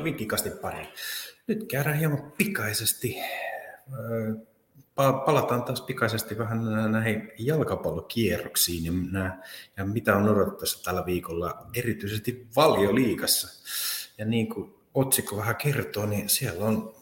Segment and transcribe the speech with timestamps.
[0.00, 0.88] tervetuloa Vinkkikastin pariin.
[1.46, 3.16] Nyt käydään hieman pikaisesti,
[5.26, 9.42] palataan taas pikaisesti vähän näihin jalkapallokierroksiin ja, nää,
[9.76, 13.48] ja mitä on odotettavissa tällä viikolla, erityisesti valioliikassa.
[14.18, 16.94] Ja niin kuin otsikko vähän kertoo, niin siellä on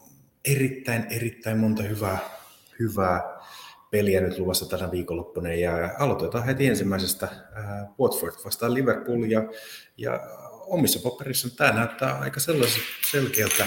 [0.44, 2.18] erittäin, erittäin monta hyvää,
[2.78, 3.38] hyvää
[3.90, 9.42] peliä nyt luvassa tänä viikonloppuna ja aloitetaan heti ensimmäisestä äh, Watford vastaan Liverpool ja,
[9.96, 10.20] ja
[10.68, 13.66] omissa paperissa tämä näyttää aika sellaiselta selkeältä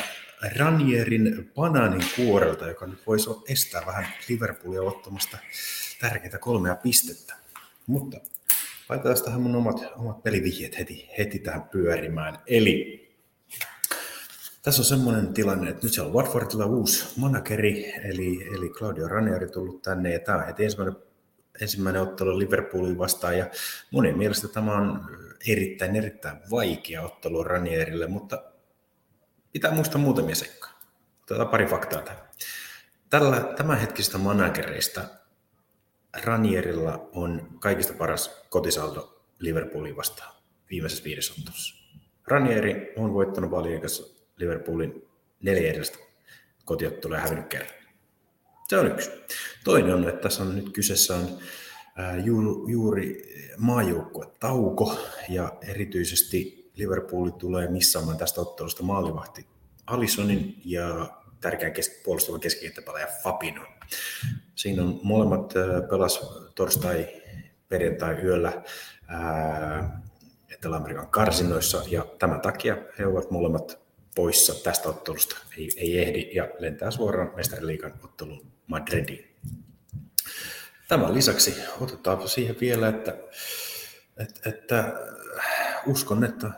[0.58, 5.38] Ranierin banaanin kuorelta, joka nyt voisi estää vähän Liverpoolia ottamasta
[6.00, 7.36] tärkeitä kolmea pistettä.
[7.88, 8.18] Mutta
[8.90, 12.38] laitetaan tähän mun omat, omat pelivihjeet heti, heti tähän pyörimään.
[12.48, 13.02] Eli
[14.62, 19.50] tässä on semmoinen tilanne, että nyt siellä on Watfordilla uusi manageri, eli, eli Claudio Ranieri
[19.50, 20.96] tullut tänne, ja tämä on heti ensimmäinen,
[21.62, 23.46] ensimmäinen ottelu Liverpoolin vastaan, ja
[23.92, 25.10] monen mielestä tämä on
[25.48, 28.44] erittäin, erittäin vaikea ottelu Ranierille, mutta
[29.52, 30.74] pitää muistaa muutamia seikkoja.
[31.24, 32.30] Otetaan pari faktaa tähän.
[33.10, 35.02] Tällä tämänhetkisistä managereista
[36.24, 40.34] Ranierilla on kaikista paras kotisaldo Liverpoolin vastaan
[40.70, 41.82] viimeisessä viidessä ottelussa.
[42.28, 44.04] Ranieri on voittanut valiikassa
[44.38, 45.08] Liverpoolin
[45.44, 45.98] neljä edellistä
[46.66, 47.82] kotiottelua ja hävinnyt kerran.
[48.68, 49.12] Se on yksi.
[49.64, 51.40] Toinen on, että tässä on nyt kyseessä on
[52.24, 53.24] juuri, juuri
[54.40, 54.98] tauko
[55.30, 59.46] ja erityisesti Liverpool tulee missaamaan tästä ottelusta maalivahti
[59.88, 61.10] Alisonin ja
[61.42, 63.66] tärkeän kes- puolustava keskikenttäpelaaja Fabino.
[64.56, 65.54] Siinä on molemmat
[65.90, 66.20] pelas
[66.56, 67.08] torstai
[67.70, 68.64] perjantai yöllä
[70.50, 73.80] Etelä-Amerikan karsinoissa ja tämän takia he ovat molemmat
[74.16, 79.31] poissa tästä ottelusta, ei, ei ehdi ja lentää suoraan mestariliikan otteluun Madridiin.
[80.92, 83.18] Tämän lisäksi otetaan siihen vielä, että,
[84.18, 84.94] että, että
[85.86, 86.52] uskon, että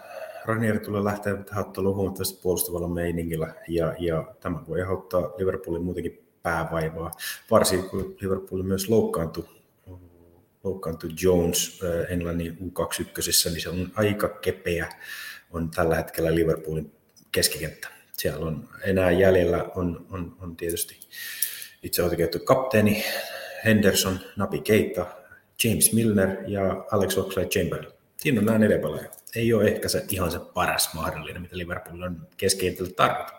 [0.45, 6.27] Ranieri tulee lähteä tähän otteluun huomattavasti puolustavalla meiningillä ja, ja tämä voi aiheuttaa Liverpoolin muutenkin
[6.43, 7.11] päävaivaa,
[7.51, 9.49] varsinkin kun Liverpool myös loukkaantui
[10.63, 14.89] loukkaantui Jones äh, Englannin U21, niin se on aika kepeä
[15.51, 16.91] on tällä hetkellä Liverpoolin
[17.31, 17.87] keskikenttä.
[18.17, 20.99] Siellä on enää jäljellä on, on, on tietysti
[21.83, 23.05] itse oikeutettu kapteeni
[23.65, 25.05] Henderson, Nabi Keita,
[25.63, 27.93] James Milner ja Alex Oxlade-Chamberlain.
[28.17, 29.11] Siinä on nämä neljä pelaajaa.
[29.35, 33.33] Ei ole ehkä se ihan se paras mahdollinen, mitä Liverpool on keskikentällä tarvita.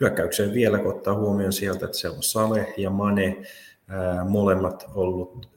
[0.00, 3.42] Hyökkäykseen vielä, kun ottaa huomioon sieltä, että se on Sale ja Mane,
[3.88, 5.48] ää, molemmat ollut,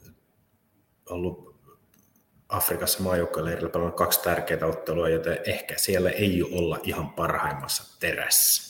[1.10, 1.56] ollut
[2.50, 8.68] Afrikassa maajoukkoileirillä pelannut kaksi tärkeää ottelua, joten ehkä siellä ei olla ihan parhaimmassa terässä.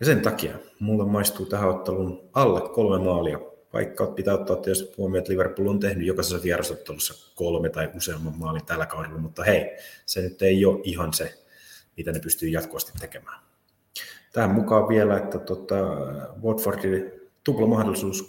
[0.00, 3.38] Ja sen takia mulle maistuu tähän otteluun alle kolme maalia,
[3.76, 8.66] vaikka pitää ottaa tietysti huomioon, että Liverpool on tehnyt jokaisessa vierasottelussa kolme tai useamman maalin
[8.66, 9.76] tällä kaudella, mutta hei,
[10.06, 11.34] se nyt ei ole ihan se,
[11.96, 13.40] mitä ne pystyy jatkuvasti tekemään.
[14.32, 15.74] Tähän mukaan vielä, että tota,
[16.42, 17.12] Watfordin
[17.44, 18.28] tuplamahdollisuus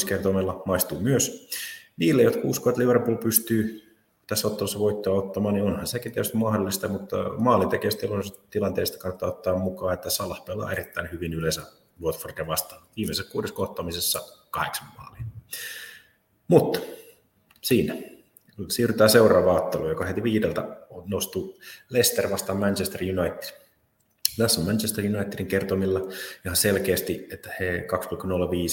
[0.00, 1.48] 3,25 kertoimella maistuu myös
[1.96, 3.82] niille, jotka uskovat, että Liverpool pystyy
[4.26, 8.06] tässä ottelussa voittoa ottamaan, niin onhan sekin tietysti mahdollista, mutta maalintekijästä
[8.50, 11.62] tilanteesta kannattaa ottaa mukaan, että Salah pelaa erittäin hyvin yleensä
[12.02, 12.82] Watfordia vastaan.
[12.96, 15.22] Viimeisessä kuudessa kohtamisessa kahdeksan maalia.
[16.48, 16.80] Mutta
[17.60, 17.94] siinä.
[18.68, 21.58] Siirrytään seuraavaan otteluun, joka heti viideltä nostuu
[21.90, 23.64] Leicester vastaan Manchester United.
[24.38, 26.00] Tässä on Manchester Unitedin kertomilla
[26.44, 27.86] ihan selkeästi, että he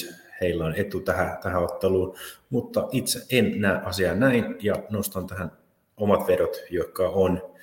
[0.08, 2.18] 2,05 heillä on etu tähän, tähän otteluun,
[2.50, 5.52] mutta itse en näe asiaa näin ja nostan tähän
[5.98, 7.56] omat vedot, jotka on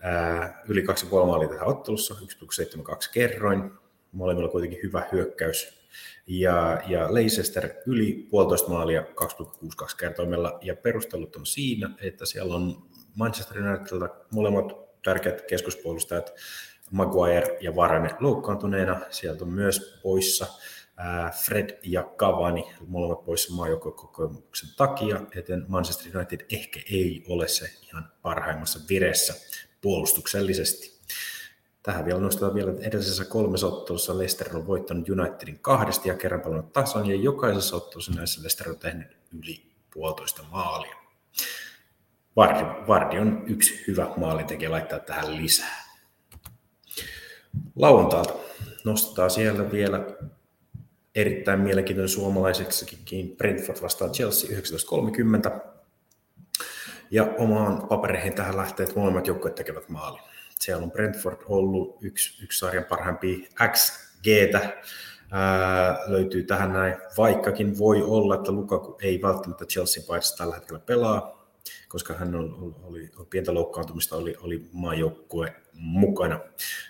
[0.00, 3.70] ää, yli 2,5 maalia tähän ottelussa, 1,72 kerroin,
[4.12, 5.82] molemmilla kuitenkin hyvä hyökkäys,
[6.26, 12.82] ja, ja Leicester yli puolitoista maalia 2,62 kertoimella, ja perustelut on siinä, että siellä on
[13.14, 14.72] Manchester Unitedilta molemmat
[15.02, 16.32] tärkeät keskuspuolustajat,
[16.90, 20.46] Maguire ja Varane loukkaantuneena, sieltä on myös poissa
[21.44, 28.12] Fred ja Cavani, molemmat poissa maajoukkuekokemuksen takia, joten Manchester United ehkä ei ole se ihan
[28.22, 29.34] parhaimmassa vireessä
[29.80, 30.92] puolustuksellisesti.
[31.82, 36.40] Tähän vielä nostetaan vielä, että edellisessä kolmessa ottelussa Leicester on voittanut Unitedin kahdesti ja kerran
[36.40, 40.96] paljon tasan, ja jokaisessa ottelussa näissä Leicester on tehnyt yli puolitoista maalia.
[42.36, 45.84] Vardi, Vardi on yksi hyvä maalintekijä laittaa tähän lisää.
[47.76, 48.34] Lauantaalta
[48.84, 50.06] nostetaan siellä vielä
[51.14, 55.60] erittäin mielenkiintoinen suomalaiseksikin Brentford vastaan Chelsea 19.30.
[57.10, 60.31] Ja omaan papereihin tähän lähtee, että molemmat joukkueet tekevät maali.
[60.62, 64.82] Siellä on Brentford ollut yksi, yksi sarjan parhaimpia XGtä,
[66.06, 71.48] löytyy tähän näin, vaikkakin voi olla, että Lukaku ei välttämättä Chelsea paidassa tällä hetkellä pelaa.
[71.88, 76.40] koska hän oli, oli, oli pientä loukkaantumista, oli, oli maajoukkue mukana.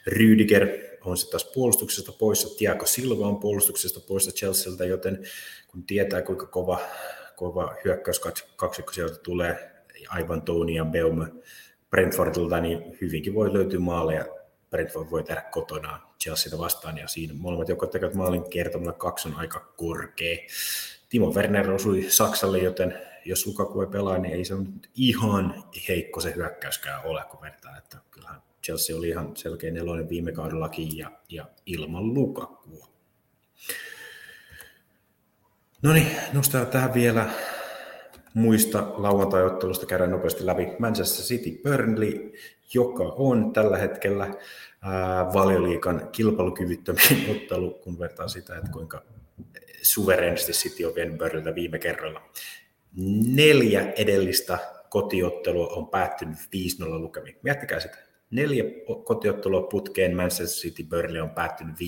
[0.08, 5.22] Rüdiger on sitten taas puolustuksesta poissa, Tiago Silva on puolustuksesta poissa Chelsealta, joten
[5.68, 6.80] kun tietää kuinka kova,
[7.36, 9.72] kova hyökkäyskaksikko sieltä tulee,
[10.08, 11.26] aivan Tony ja Beume
[11.92, 14.24] Brentfordilta, niin hyvinkin voi löytyä maaleja.
[14.70, 19.34] Brentford voi tehdä kotona Chelseaita vastaan, ja siinä molemmat joko tekevät maalin kertomalla kaksi on
[19.34, 20.36] aika korkea.
[21.08, 26.20] Timo Werner osui Saksalle, joten jos Lukaku ei pelaa, niin ei se nyt ihan heikko
[26.20, 31.10] se hyökkäyskään ole, kun vertaa, että kyllähän Chelsea oli ihan selkeä nelonen viime kaudellakin ja,
[31.28, 32.88] ja ilman Lukakua.
[35.82, 37.30] No niin, nostetaan tähän vielä
[38.34, 40.68] muista lauantai-ottelusta käydään nopeasti läpi.
[40.78, 42.32] Manchester City Burnley,
[42.74, 44.34] joka on tällä hetkellä
[45.34, 49.02] valioliikan kilpailukyvyttömin ottelu, kun vertaa sitä, että kuinka
[49.82, 51.20] suverenisti City on vienyt
[51.54, 52.22] viime kerralla.
[53.26, 54.58] Neljä edellistä
[54.88, 56.38] kotiottelua on päättynyt 5-0
[56.88, 57.36] lukemiin.
[57.42, 57.96] Miettikää sitä.
[58.30, 58.64] Neljä
[59.04, 61.78] kotiottelua putkeen Manchester City Burnley on päättynyt 5-0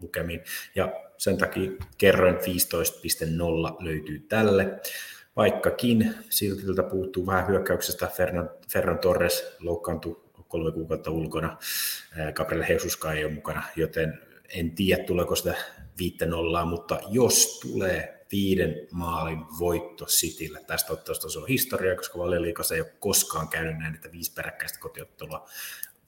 [0.00, 0.40] lukemiin,
[0.74, 2.42] ja sen takia kerroin 15.0
[3.84, 4.80] löytyy tälle.
[5.36, 11.58] Vaikkakin Siltiltä puuttuu vähän hyökkäyksestä, Ferran, Ferran Torres loukkaantui kolme kuukautta ulkona,
[12.34, 14.18] Gabriel Jesuskaan ei ole mukana, joten
[14.48, 15.54] en tiedä tuleeko sitä
[15.98, 20.60] viittä nollaa, mutta jos tulee viiden maalin voitto Citylle.
[20.66, 24.78] Tästä ottelusta se on historia, koska Valioliikassa ei ole koskaan käynyt näin, että viisi peräkkäistä
[24.78, 25.48] kotiottelua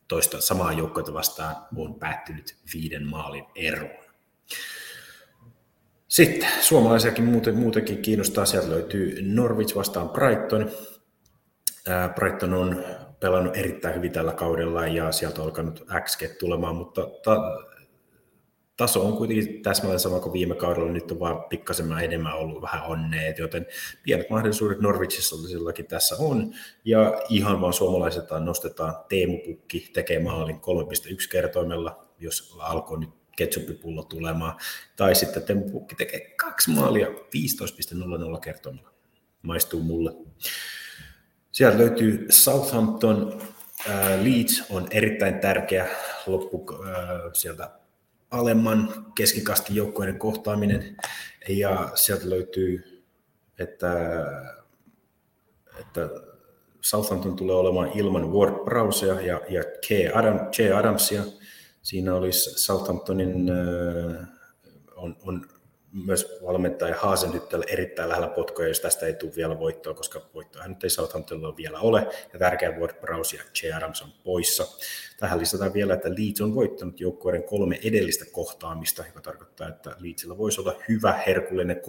[0.08, 4.04] toista samaa joukkoita vastaan on päättynyt viiden maalin eroon.
[6.14, 10.70] Sitten suomalaisiakin muuten, muutenkin kiinnostaa, sieltä löytyy Norwich vastaan Brighton.
[12.14, 12.84] Brighton on
[13.20, 17.64] pelannut erittäin hyvin tällä kaudella ja sieltä on alkanut XG tulemaan, mutta ta-
[18.76, 22.82] taso on kuitenkin täsmälleen sama kuin viime kaudella, nyt on vaan pikkasen enemmän ollut vähän
[22.82, 23.66] onneet, joten
[24.02, 30.60] pienet mahdollisuudet Norwichillakin tässä on, ja ihan vaan suomalaiset nostetaan Teemu Pukki tekee maalin 3,1
[31.30, 34.58] kertoimella, jos alkoi nyt ketsuppipullo tulemaan,
[34.96, 38.90] tai sitten Teemu Pukki tekee kaksi maalia 15,00 kertoimella.
[39.42, 40.12] Maistuu mulle.
[41.52, 43.42] Sieltä löytyy Southampton,
[44.22, 45.88] Leeds on erittäin tärkeä
[46.26, 46.66] loppu
[47.32, 47.70] sieltä
[48.30, 50.96] alemman keskikastin joukkojen kohtaaminen,
[51.48, 53.04] ja sieltä löytyy,
[53.58, 53.92] että,
[55.80, 56.08] että
[56.80, 60.16] Southampton tulee olemaan ilman Ward Browsea ja, ja K.
[60.16, 60.72] Adam, J.
[60.72, 61.22] Adamsia.
[61.84, 63.50] Siinä olisi Southamptonin
[64.96, 65.46] on, on
[66.06, 70.84] myös valmentaja Haasenhyttel erittäin lähellä potkoja, jos tästä ei tule vielä voittoa, koska voittoa nyt
[70.84, 73.72] ei Southamptonilla vielä ole, ja tärkeä Ward Prowse ja J.
[73.72, 74.66] Adams on poissa.
[75.18, 80.38] Tähän lisätään vielä, että Leeds on voittanut joukkueiden kolme edellistä kohtaamista, joka tarkoittaa, että Leedsillä
[80.38, 81.80] voisi olla hyvä herkullinen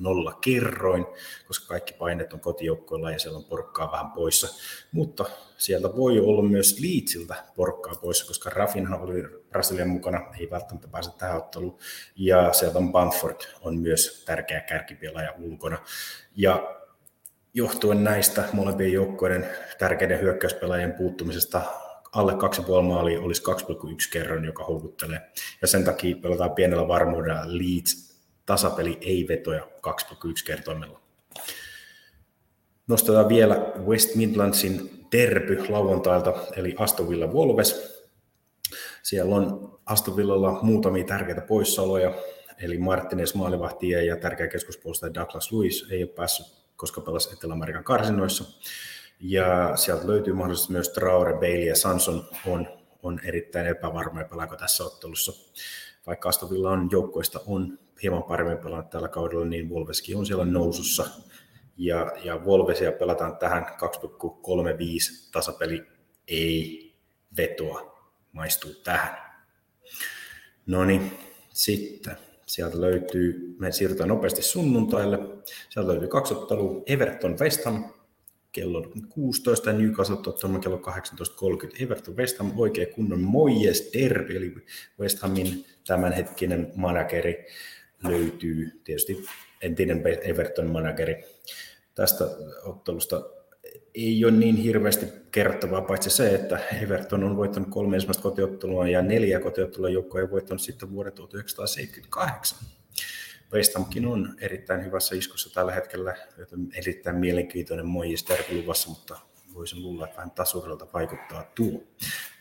[0.00, 1.06] 3.0 kerroin,
[1.46, 4.48] koska kaikki paineet on kotijoukkoilla ja siellä on porkkaa vähän poissa.
[4.92, 5.24] Mutta
[5.56, 11.10] sieltä voi olla myös Leedsiltä porkkaa poissa, koska Rafinha oli Brasilian mukana, ei välttämättä pääse
[11.18, 11.78] tähän otteluun.
[12.16, 15.78] Ja sieltä on Bamford on myös tärkeä kärkipelaaja ulkona.
[16.36, 16.76] Ja
[17.54, 19.48] johtuen näistä molempien joukkoiden
[19.78, 21.62] tärkeiden hyökkäyspelaajien puuttumisesta
[22.12, 22.38] alle 2,5
[22.82, 23.56] maalia olisi 2,1
[24.12, 25.20] kerran, joka houkuttelee.
[25.62, 28.09] Ja sen takia pelataan pienellä varmuudella Leeds
[28.50, 31.00] tasapeli ei vetoja 2,1 kertoimella.
[32.88, 38.02] Nostetaan vielä West Midlandsin derby lauantailta, eli Aston Villa Wolves.
[39.02, 42.14] Siellä on Aston Villalla muutamia tärkeitä poissaoloja,
[42.58, 48.44] eli Martinez maalivahtia ja tärkeä keskuspuolustaja Douglas Lewis ei ole päässyt, koska pelasi Etelä-Amerikan karsinoissa.
[49.20, 52.68] Ja sieltä löytyy mahdollisesti myös Traore, Bailey ja Sanson on,
[53.02, 55.32] on erittäin epävarmoja pelaako tässä ottelussa.
[56.06, 60.44] Vaikka Aston Villa on joukkoista on hieman paremmin pelannut tällä kaudella, niin Wolveskin on siellä
[60.44, 61.06] nousussa.
[61.76, 65.82] Ja, ja Wolvesia pelataan tähän 2,35 tasapeli
[66.28, 66.90] ei
[67.36, 68.00] vetoa,
[68.32, 69.16] maistuu tähän.
[70.66, 71.18] No niin,
[71.52, 72.16] sitten
[72.46, 75.18] sieltä löytyy, me siirrytään nopeasti sunnuntaille.
[75.68, 77.84] Sieltä löytyy kaksi ottelua, Everton West Ham
[78.52, 81.82] kello 16 ja Newcastle Tottenham kello 18.30.
[81.82, 84.54] Everton West Ham oikein kunnon Moyes Derby, eli
[85.00, 87.46] West Hamin tämänhetkinen manageri
[88.04, 89.26] löytyy tietysti
[89.62, 91.24] entinen Everton manageri.
[91.94, 92.24] Tästä
[92.62, 93.22] ottelusta
[93.94, 99.02] ei ole niin hirveästi kerrottavaa, paitsi se, että Everton on voittanut kolme ensimmäistä kotiottelua ja
[99.02, 102.58] neljä kotiottelua joukkoja on voittanut sitten vuoden 1978.
[103.52, 109.18] West Hamkin on erittäin hyvässä iskussa tällä hetkellä, joten erittäin mielenkiintoinen Moijis luvassa, mutta
[109.54, 111.82] voisin luulla, että vähän tasurilta vaikuttaa tuo.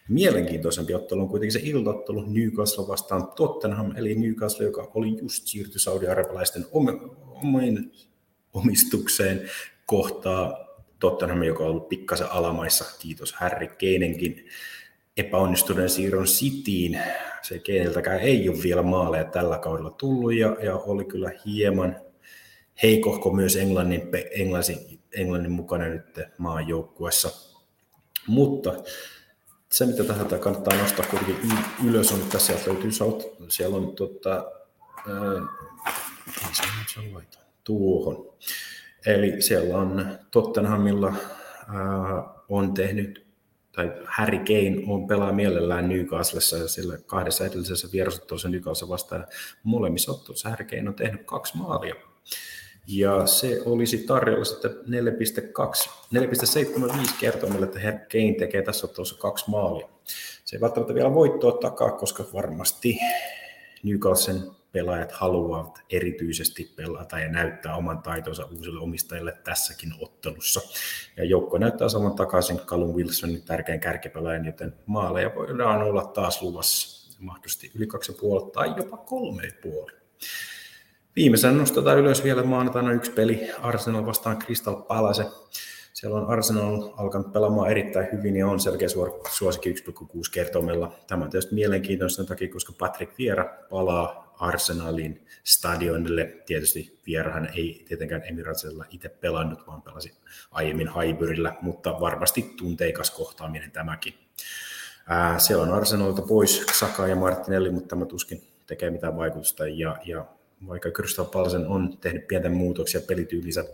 [0.09, 5.79] Mielenkiintoisempi ottelu on kuitenkin se iltottelu Newcastle vastaan Tottenham, eli Newcastle, joka oli just siirty
[5.79, 7.91] saudi-arabialaisten omiin
[8.53, 9.49] omistukseen
[9.85, 10.57] kohtaa
[10.99, 14.45] Tottenham, joka on ollut pikkasen alamaissa, kiitos Harry Keinenkin
[15.17, 16.99] epäonnistuneen siirron Cityin.
[17.41, 21.95] Se Keineltäkään ei ole vielä maaleja tällä kaudella tullut ja, ja oli kyllä hieman
[22.83, 24.01] heikohko myös Englannin,
[24.31, 27.29] Englannin, Englannin mukana nyt maajoukkuessa.
[28.27, 28.73] Mutta
[29.71, 31.53] se, mitä tähän kannattaa nostaa kuitenkin
[31.85, 34.51] ylös, on, että sieltä löytyy South, siellä on tota,
[35.07, 35.41] ää,
[36.97, 37.23] on
[37.63, 38.33] tuohon.
[39.05, 43.25] Eli siellä on Tottenhamilla ää, on tehnyt,
[43.71, 49.27] tai Harry Kane on pelaa mielellään Newcastlessa ja sillä kahdessa edellisessä vierasottelussa Newcastle vastaan
[49.63, 51.95] molemmissa ottelussa Harry Kane on tehnyt kaksi maalia.
[52.91, 59.49] Ja se olisi tarjolla sitten 4,2, 4,75 kertoimella, että Harry Kane tekee tässä ottelussa kaksi
[59.49, 59.87] maalia.
[60.45, 62.99] Se ei välttämättä vielä voittoa takaa, koska varmasti
[63.83, 64.41] Newcastlen
[64.71, 70.61] pelaajat haluavat erityisesti pelata ja näyttää oman taitonsa uusille omistajille tässäkin ottelussa.
[71.17, 77.15] Ja joukko näyttää saman takaisin Callum Wilsonin tärkeän kärkipelaajan, joten maaleja voidaan olla taas luvassa
[77.19, 77.85] mahdollisesti yli
[78.45, 79.05] 2,5 tai jopa
[79.91, 79.99] 3,5.
[81.19, 85.25] Viimeisen nostetaan ylös vielä maanantaina yksi peli Arsenal vastaan Crystal Palace.
[85.93, 88.87] Siellä on Arsenal alkanut pelaamaan erittäin hyvin ja on selkeä
[89.31, 90.95] suosikki 1,6 kertomella.
[91.07, 96.35] Tämä on tietysti mielenkiintoista sen takia, koska Patrick Vieira palaa Arsenalin stadionille.
[96.45, 100.13] Tietysti Vierahan ei tietenkään Emiratesilla itse pelannut, vaan pelasi
[100.51, 104.13] aiemmin Haibyrillä, mutta varmasti tunteikas kohtaaminen tämäkin.
[105.07, 109.67] Ää, siellä on Arsenalilta pois Saka ja Martinelli, mutta tämä tuskin tekee mitään vaikutusta.
[109.67, 110.25] Ja, ja
[110.67, 113.65] vaikka Crystal Palsen on tehnyt pientä muutoksia pelityylinsä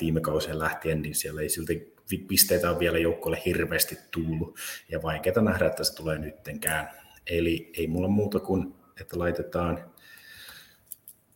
[0.00, 1.96] viime kausien lähtien, niin siellä ei silti
[2.28, 4.58] pisteitä on vielä joukkoille hirveästi tullut,
[4.88, 6.90] ja vaikeaa nähdä, että se tulee nyttenkään.
[7.26, 9.90] Eli ei mulla muuta kuin, että laitetaan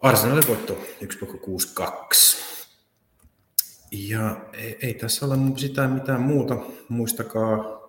[0.00, 2.36] Arsenalin voitto 1,62.
[3.92, 6.56] Ja ei, ei tässä ole sitä mitään muuta.
[6.88, 7.88] Muistakaa,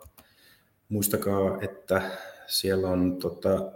[0.89, 2.11] muistakaa että
[2.47, 3.71] siellä on tota,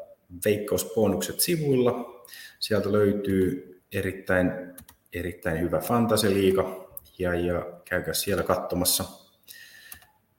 [0.46, 2.15] veikkausbonukset sivuilla.
[2.60, 4.76] Sieltä löytyy erittäin
[5.16, 6.88] erittäin hyvä fantasiliiga
[7.20, 9.04] ja, ja käykää siellä katsomassa.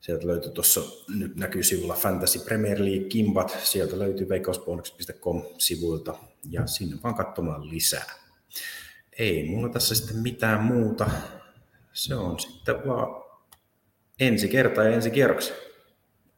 [0.00, 6.14] Sieltä löytyy tuossa, nyt näkyy sivulla Fantasy Premier League Kimbat, sieltä löytyy veikkausbonus.com sivuilta
[6.50, 8.12] ja sinne vaan katsomaan lisää.
[9.18, 11.10] Ei mulla tässä sitten mitään muuta.
[11.92, 13.24] Se on sitten vaan
[14.20, 15.56] ensi kerta ja ensi kierroksen.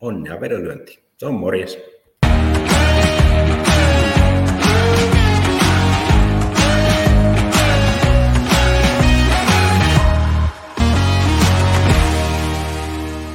[0.00, 0.98] Onnea vedonlyönti.
[1.16, 1.78] Se on morjes.